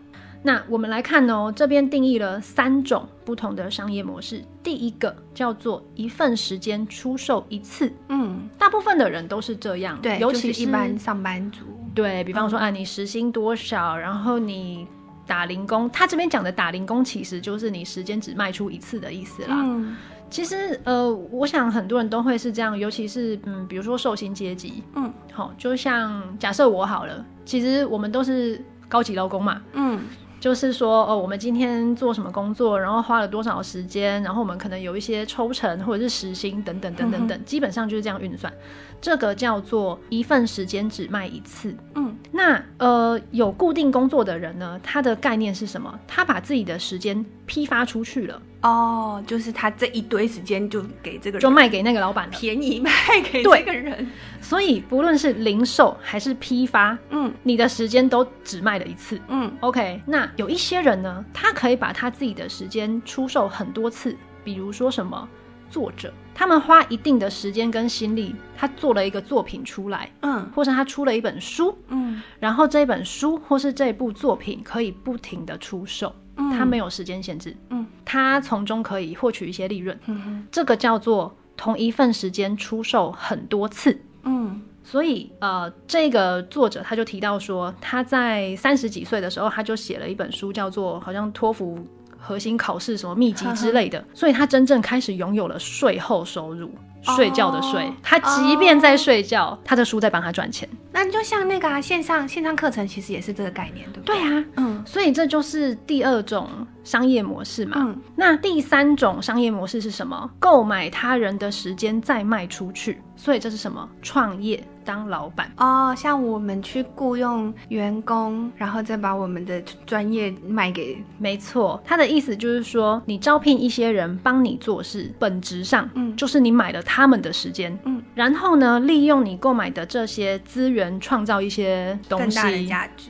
[0.42, 4.42] 那我们来看哦，这边定义了三种不同的商业模式。
[4.62, 14.86] 第一个叫做一份时间出售一次，嗯，大部分的人都是这样，对，尤其是一般上班族，对，比方说啊，你时薪多少，然后你
[15.26, 19.56] 打零工，他这边讲的打零工其实就是你时间只卖出一次的意思啦。
[19.58, 19.96] 嗯，
[20.30, 30.00] 其实呃，我想很多人都会是这样，尤其是嗯，比如说寿星阶级，嗯，好，就像假设我好了，其实我们都是高级劳工嘛，嗯。
[30.40, 38.52] 就是说，哦，我们今天做什么工作，然后花了多少时间，然后我们可能有一些抽成或者是时薪等等等等等，基本上就是这样运算。
[39.00, 41.74] 这个叫做一份时间只卖一次。
[41.94, 45.98] 嗯，那呃，有固定工作的人呢，他的概念是什么？
[46.06, 48.40] 他把自己的时间批发出去了。
[48.62, 52.90] 哦，就是他这一堆时间就给这个人，就卖给那个老板，便宜卖
[53.30, 54.06] 给这个人。
[54.40, 59.20] 所以不论是零售还是批发，嗯，你的时间都只卖了一次。
[59.28, 60.02] 嗯，OK。
[60.04, 65.28] 那有一些人呢，他可以把他自己的时间出售很多次，比如说什么？
[65.70, 91.78] 作者，他们花一定的时间跟心力，他做了一个作品出来，嗯，或是他出了一本书，嗯，然后这本书或是这部作品可以不停的出售，嗯，他没有时间限制，嗯，他从中可以获取一些利润，嗯哼，这个叫做同一份时间出售很多次，嗯，所以呃，这个作者他就提到说，他在三十几岁的时候，他就写了一本书，叫做好像托福。
[92.18, 96.70] 核心考试什么秘籍之类的， 所以他真正开始拥有了税后收入。
[97.00, 100.68] 睡觉的睡，他即便在睡觉，他的书在帮他赚钱。
[100.90, 104.16] 那你就像那个啊，线上线上课程，其实也是这个概念，对不对？
[104.16, 106.48] 对啊，嗯，所以这就是第二种
[106.82, 107.76] 商业模式嘛。
[107.78, 110.28] 嗯，那第三种商业模式是什么？
[110.40, 113.00] 购买他人的时间再卖出去。
[113.18, 113.86] 所以这是什么？
[114.00, 120.96] 创业当老板哦，像我们去雇佣员工，然后再把我们的专业卖给……
[121.18, 132.38] 没错，他的意思就是说，你招聘一些人帮你做事，本质上，嗯，就是你买了他们的时间，嗯，然后呢，利用你购买的这些资源，创造一些东西。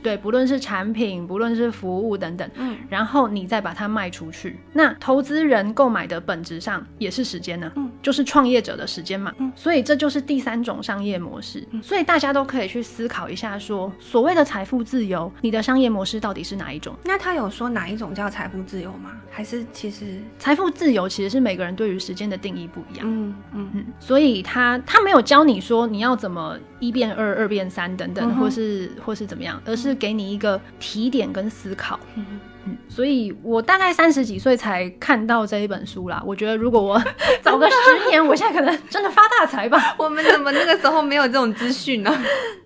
[0.01, 4.59] 对，不论是产品，不论是服务等等，嗯，然后你再把它卖出去。
[4.73, 11.67] 那投资人购买的本质上也是时间呢，嗯，就是创业者的时间嘛，嗯，所以这就是第三种商业模式。
[11.71, 16.95] 嗯，所以大家都可以去思考一下说，说所谓的财富自由，你的商业模式到底是哪一种？
[17.03, 19.11] 那他有说哪一种叫财富自由吗？
[19.29, 23.05] 还是其实财富自由其实是每个人对于时间的定义不一样。
[23.05, 23.69] 嗯嗯。
[23.73, 31.99] 嗯，所以他他没有教你说你要怎么一变二，二变三等等，嗯、或是或是怎么样，而是给你一个提点跟思考。
[32.15, 32.25] 嗯
[32.65, 36.21] 嗯，所以我大概三十几岁才看到这一本书啦。
[36.25, 37.01] 我觉得如果我
[37.41, 39.95] 早个十年，我现在可能真的发大财吧。
[39.97, 42.13] 我们怎么那个时候没有这种资讯呢？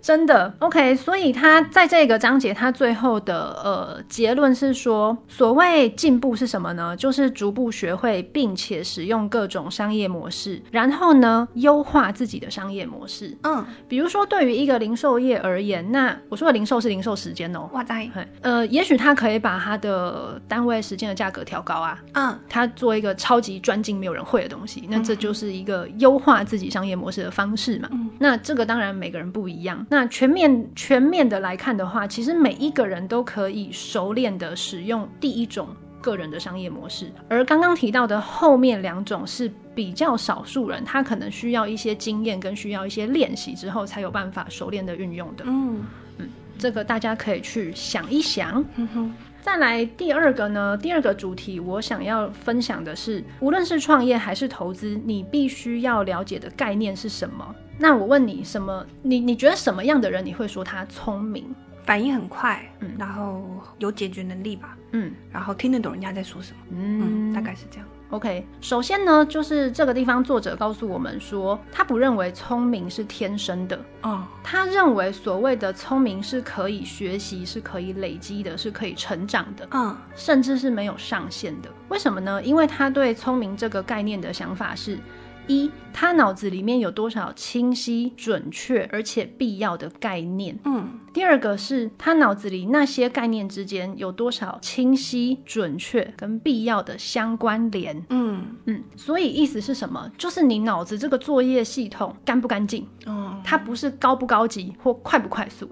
[0.02, 0.96] 真的，OK。
[0.96, 6.96] 所以他在这个章节，他最后的呃结论是说，所谓进步是什么呢？
[6.98, 13.38] 就是逐步学会并且使用各种商业模式，然后呢，优化自己的商业模式。
[13.44, 17.70] 嗯，比如说对于一个零售业而言，那我说的零售是零售时间哦。
[17.72, 18.10] 哇塞，
[18.42, 27.90] 呃，也许他可以把他的单位时间的价格调高啊，嗯，他做一个超级专精没有人会的东西，那这就是一个优化自己商业模式的方式嘛。
[27.92, 29.86] 嗯，那这个当然每个人不一样。
[29.90, 35.68] 那全面全面的来看的话，其实每一个人都可以熟练的使用第一种
[36.02, 45.44] 个人的商业模式，而刚刚提到的后面两种是比较少数人，他可能需要一些经验跟需要一些练习之后才有办法熟练的运用的。
[45.48, 45.84] 嗯
[46.20, 48.64] 嗯，这个大家可以去想一想。
[48.76, 49.14] 嗯哼。
[49.44, 57.54] 再来第二个呢，第二个主题我想要分享的是，无论是创业还是投资，你必须要了解的概念是什么？
[57.78, 58.86] 那我问你，什么？
[59.02, 61.54] 你你觉得什么样的人你会说他聪明？
[61.84, 63.44] 反应很快，嗯，然后
[63.80, 67.88] 有解决能力吧，嗯，然后听得懂人家在说什么，嗯，嗯，大概是这样。
[68.14, 81.70] OK，首先呢，就是这个地方作者告诉我们说，他不认为聪明是天生的，哦，他认为所谓的聪明是可以学习、是可以累积的、是可以成长的，嗯，甚至是没有上限的。
[81.90, 82.40] 为什么呢？
[82.44, 85.00] 因为他对聪明这个概念的想法是。
[85.46, 90.58] 一，他脑子里面有多少清晰、准确而且必要的概念？
[90.66, 91.00] 嗯。
[91.14, 98.04] 第二个是他脑子里那些概念之间有多少清晰、准确跟必要的相关联？
[98.10, 98.84] 嗯嗯。
[98.96, 100.12] 所以意思是什么？
[100.18, 102.88] 就是你脑子这个作业系统干不干净？
[103.06, 103.40] 哦。
[103.44, 105.70] 它不是高不高级或快不快速，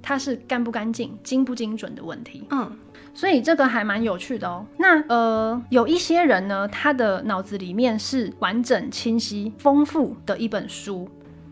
[0.00, 2.44] 它是干不干净、精不精准的问题。
[2.50, 2.72] 嗯。
[3.14, 4.64] 所以这个还蛮有趣的哦。
[4.78, 11.08] 那呃，有一些人呢，他的脑子里面是完整、清晰、丰富的一本书。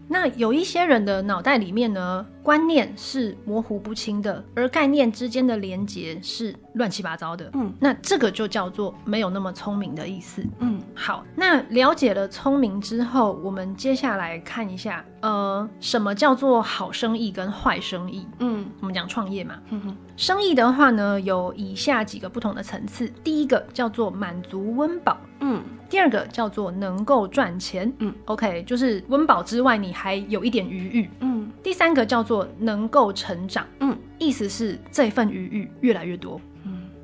[0.09, 7.50] 那有一些人的脑袋里面呢，观念是模糊不清的，而概念之间的连结是乱七八糟的。
[7.54, 10.46] 嗯，那这个就叫做没有那么聪明的意思。
[10.61, 18.24] 嗯，好，那了解了聪明之后，我们接下来看一下，呃，什么叫做好生意跟坏生意？
[18.38, 19.56] 嗯，我们讲创业嘛。
[19.70, 23.09] 嗯哼，生意的话呢，有以下几个不同的层次。
[23.24, 25.18] 第一个叫做满足温饱。
[25.40, 27.92] 嗯，第二个叫做能够赚钱。
[27.98, 31.11] 嗯，OK，就是温饱之外，你还有一点余裕。
[31.20, 33.64] 嗯，第三个叫做能够成长。
[33.79, 36.40] 嗯，意思是这份余裕越来越多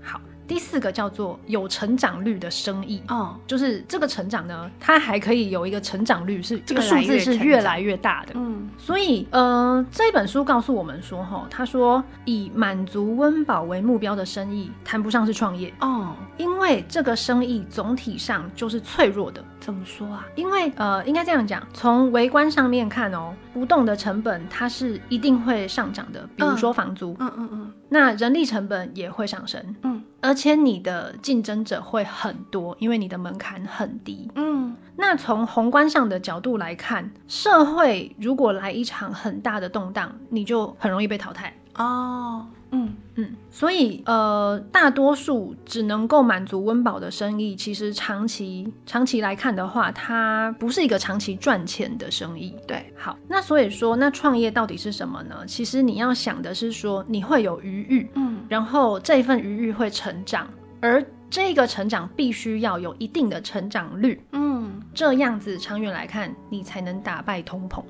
[0.03, 0.21] 好。
[0.45, 8.33] 第四个叫做有成长率的生意哦，就是这个成长呢，它还可以有一个成长率，是这个数字是越来越大的。
[8.35, 19.43] 嗯，所以呃，这本书告诉我们说，哈，他说以满足温饱为目标的生意谈不上是创业哦，因为这个生意总体上就是脆弱的。
[19.63, 20.27] 怎么说啊？
[20.35, 30.03] 因为呃，应该这样讲，从微观上面看哦，不动的成本它是一定会上涨的，比如说房租，嗯嗯嗯，那人力成本也会上升，嗯。
[30.21, 34.31] 而且你的竞争者会很多，因为你的门槛很低。
[34.35, 41.55] 嗯，那从宏观上的角度来看，社会如果来一场很大的动荡，你就很容易被淘汰。
[41.77, 42.47] 哦。
[42.75, 52.57] 嗯嗯，所以呃，大多数只能够满足温饱的生意，其实长期长期来看的话，它不是一个长期赚钱的生意。
[52.67, 55.45] 对，好，那所以说，那创业到底是什么呢？
[55.47, 60.49] 其实你要想的是说，你会有余裕，嗯，然后这份余裕会成长，
[60.81, 67.85] 而这个成长必须要有一定的成长率，嗯，这样子长远来看，你才能打败通膨。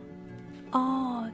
[0.73, 1.25] 哦，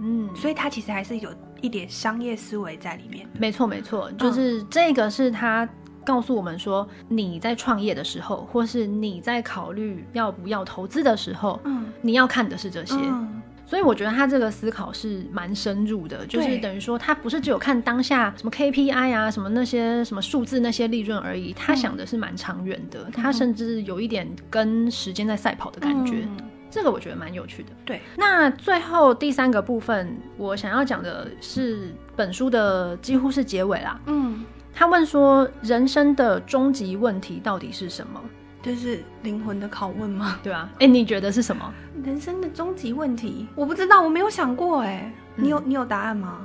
[0.00, 1.30] 嗯，所以它其实还是有。
[1.60, 5.68] 一点商业思维在里面，没错没错，就是这个是他
[6.04, 26.22] 告诉我们说，你在创业的时候，或是你在考虑要不要投资的时候，嗯，你要看的是这些，嗯，所以我觉得他这个思考是蛮深入的，就是等于说他不是只有看当下什么 KPI 啊，什么那些什么数字那些利润而已，他想的是蛮长远的，嗯，他甚至有一点跟时间在赛跑的感觉。
[26.22, 26.36] 嗯
[26.70, 27.70] 这个我觉得蛮有趣的。
[27.84, 34.00] 对，那最后第三个部分，我想要讲的是本书的几乎是结尾啦。
[34.06, 38.20] 嗯，他问说，人生的终极问题到底是什么？
[38.62, 40.38] 就是灵魂的拷问吗？
[40.42, 40.70] 对啊。
[40.78, 41.72] 哎，你觉得是什么？
[42.04, 44.80] 人生的终极问题，我不知道，我没有想过。
[44.80, 46.40] 哎，你有你有答案吗？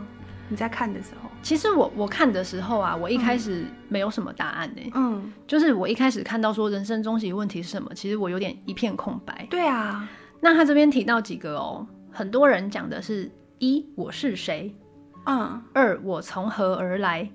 [0.48, 1.30] 你在看的时候？
[1.42, 4.82] 其实我我看的时候啊，我一开始没有什么答案呢。
[4.94, 9.48] 嗯，就是我一开始看到说人生终极问题是什么，其实我有点一片空白。
[9.50, 10.08] 对啊，
[10.42, 14.76] 那他这边提到几个哦，很多人讲的是：一，我是谁？
[15.26, 17.30] 嗯，二，我从何而来？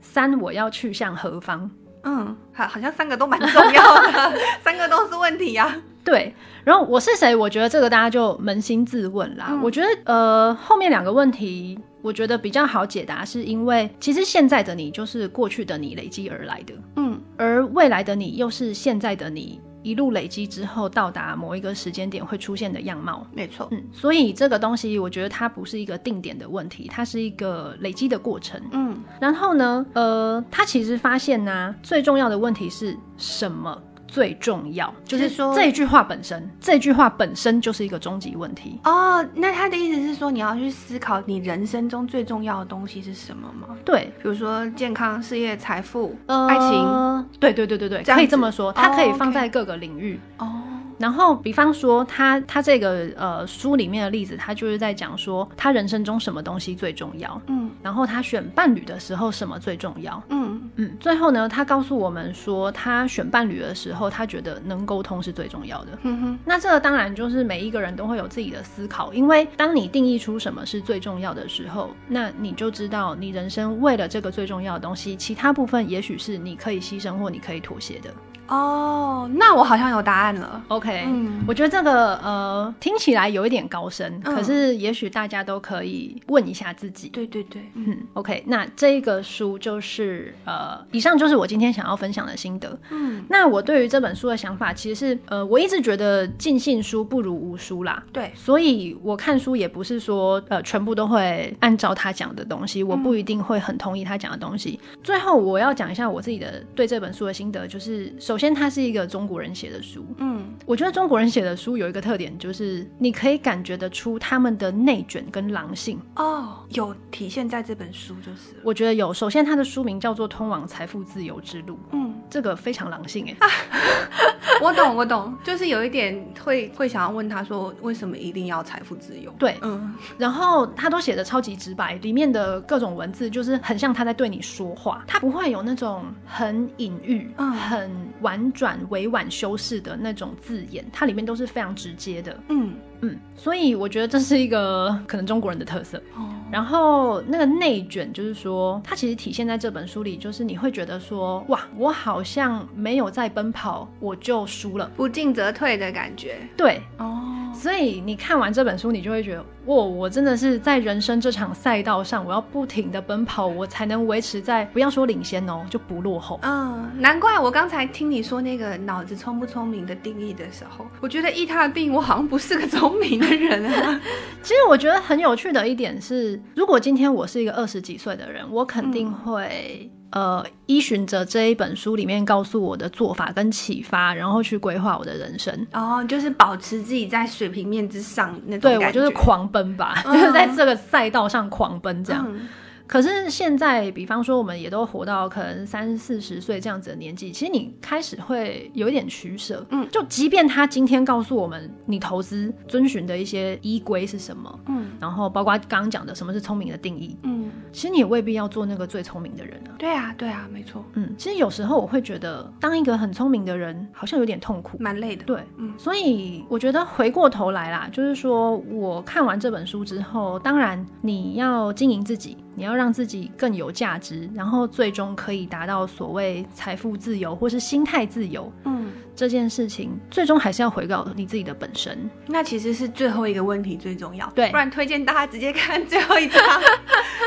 [0.00, 1.70] 三我要去向何方？
[2.02, 5.76] 嗯，好，好像三个都蛮重要的， 三个都是问题呀、啊。
[6.04, 7.34] 对，然后我是谁？
[7.34, 9.46] 我觉得这个大家就扪心自问啦。
[9.48, 19.58] 嗯、我觉得呃，后面两个问题，我觉得比较好解答，是因为其实现在的你就是过去的你累积而来的，嗯，而未来的你又是现在的你。
[19.82, 23.68] 一路累积之后，到达某一个时间点会出现的样貌，没错。
[23.70, 28.58] 嗯，所以这个东西，我觉得它不是一个定点的问题，它是一个累积的过程。
[28.72, 33.78] 嗯，然后呢，呃，他其实发现呢、啊，最重要的问题是什么？
[34.14, 39.26] 最重要就是说这句话本身，这句话本身就是一个终极问题哦。
[39.34, 43.76] 那他的意思是说，你要去思考你人生中最重要的东西是什么吗？
[43.84, 47.26] 对，比如说健康、事业、财富、呃、爱情。
[47.40, 50.46] 对对对对对，可以这么说，它可以放在各个领域哦。
[50.46, 50.73] Okay.
[51.04, 60.62] 然后，比方说他他这个呃书里面的例子，他就是在讲说他人生中什么东西最重要，嗯，然后他选伴侣的时候什么最重要，嗯。
[60.76, 78.10] 嗯，最后呢，他告诉我们说他选伴侣的时候，他觉得能沟通是最重要的，嗯哼，那这个当然就是每一个人都会有自己的思考，因为当你定义出什么是最重要的时候，那你就知道你人生为了这个最重要的东西，其他部分也许是你可以牺牲或你可以妥协的。
[78.48, 80.62] 哦，那我好像有答案了。
[80.68, 87.08] OK，嗯，我觉得这个呃听起来有一点高深，嗯、可是也许大家都可以问一下自己。
[87.08, 92.78] 对对对，嗯，OK，那这个书就是呃，以上就是我今天想要分享的心得。
[92.90, 98.02] 嗯，那我对于这本书的想法其实是呃，我一直觉得尽信书不如无书啦。
[98.12, 104.78] 对，所以我看书也不是说呃全部都会按照他讲的东西，我不一定会很同意他讲的东西。
[104.92, 110.04] 嗯、最后我要讲一下我自己的对这本书的心得，就是首先，它是一个中国人写的书。
[110.18, 116.00] 嗯，我觉得中国人写的书有一个特点，就是你可以感觉得出他们的内卷跟狼性。
[116.16, 119.12] 哦，有体现在这本书，就是我觉得有。
[119.12, 121.74] 首先，它的书名叫做《通往财富自由之路》。
[121.92, 123.36] 嗯，这个非常狼性哎。
[124.60, 129.32] 我懂，我懂，就是有一点会会想要问他说，为什么一定要财富自由？
[129.38, 129.94] 对，嗯。
[130.18, 137.88] 然后他都写的超级直白，里面的各种文字就是很像他在对你说话，他不会有那种很隐喻、嗯、很
[138.20, 138.64] 婉转。
[138.64, 142.34] 转委婉修饰的那种字眼，它里面都是非常直接的。
[142.48, 146.02] 嗯嗯，所以我觉得这是一个可能中国人的特色。
[146.16, 156.36] 哦，然后那个内卷，就是说它其实体现在这本书里，就是你会觉得说，哇，我好像没有在奔跑，我就输了，不进则退的感觉。
[156.56, 159.44] 对，哦，所以你看完这本书，你就会觉得。
[159.66, 166.38] 哇我真的是在人生这场赛道上，我要不停的奔跑，我才能维持在不要说领先哦，就不落后。
[166.42, 173.98] 嗯，难怪我刚才听你说那个脑子聪不聪明的定义的时候，我觉得依他的定义，我好像不是个聪明的人啊。
[174.44, 179.80] 其实我觉得很有趣的一点是，如果今天我是一个二十几岁的人，我肯定会。
[179.82, 185.66] 嗯呃，依循着这一本书里面告诉我的做法跟启发，然后去规划我的人生。
[185.72, 188.60] 哦，就是保持自己在水平面之上那种。
[188.60, 192.24] 对，我就是狂奔吧， 嗯、就是在这个赛道上狂奔这样。
[192.28, 192.48] 嗯
[192.86, 199.64] 可是现在，比方说，我们也都活到可能三四十岁这样子的年纪，其实你开始会有一点取舍。
[199.70, 209.72] 嗯，就即便他今天告诉我们，你投资遵循的一些依规是什么，嗯，然后包括刚刚讲的什么是聪明的定义，嗯，其实你也未必要做那个最聪明的人啊。
[209.78, 210.84] 对啊，对啊，没错。
[210.92, 215.24] 嗯，其实有时候我会觉得，当一个很聪明的人，好像有点痛苦，蛮累的。
[215.24, 222.36] 对，嗯，所以我觉得回过头来啦，就是说我看完这本书之后，当然你要经营自己。
[222.54, 228.52] 你要让自己更有价值，然后最终可以达到所谓财富自由或是心态自由。
[228.64, 232.10] 嗯，这件事情最终还是要回到你自己的本身。
[232.26, 234.30] 那其实是最后一个问题最重要。
[234.34, 236.40] 对，不然推荐大家直接看最后一章，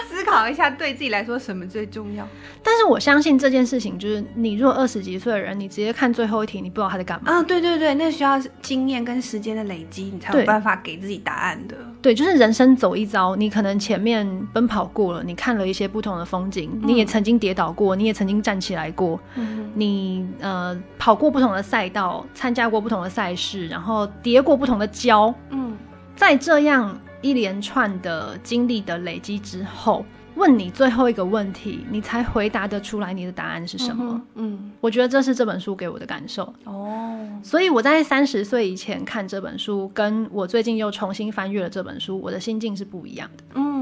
[0.10, 2.28] 思考一下对自己来说什么最重要。
[2.64, 7.32] 但是我相信这件事情，就是你如果二十几岁的人，你直接看最后一题，你不知道他在干嘛。
[7.32, 11.76] 啊，对对对，那需要经验跟时间的累积，你才有办法给自己答案的。
[12.02, 25.78] 对，就是人生走一遭，你可能前面奔跑过了，你看了一些不同的风景，嗯、你也曾经跌倒过，你也曾经站起来过，嗯、你呃跑过不同的赛道，参加过不同的赛事，然后叠过不同的跤，嗯，
[26.16, 30.06] 在这样一连串的经历的累积之后。
[30.36, 34.22] 问你最后一个问题，你才回答得出来你的答案是什么？
[34.36, 36.54] 嗯，嗯，我觉得这是这本书给我的感受。
[36.66, 43.44] 哦，所以我在三十岁以前看这本书，跟我最近又重新翻阅了这本书，我的心境是不一样的。
[43.56, 43.77] 嗯，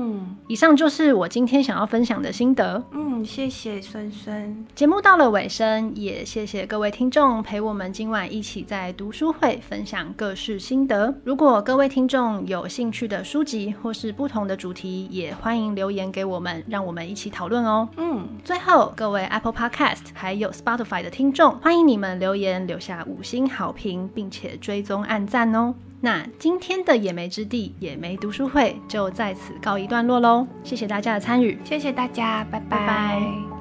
[0.47, 2.83] 以上就是我今天想要分享的心得。
[2.91, 3.05] 嗯。
[3.15, 4.65] 嗯，谢谢孙孙。
[4.75, 11.15] 节目到了尾声，也谢谢各位听众陪我们今晚一起在读书会分享各式心得。
[11.23, 17.87] 如果各位听众有兴趣的书籍或是不同的主题，也欢迎留言给我们，让我们一起讨论哦。
[17.95, 25.73] 嗯，最后各位 Apple Podcast 还有 Spotify 的听众，欢迎你们留言留下五星好评，并且追踪按赞哦。
[26.05, 32.77] 那今天的野莓之地野莓读书会就在此告一段落喽，谢谢大家的参与，谢谢大家，拜拜。
[32.77, 33.54] 拜拜。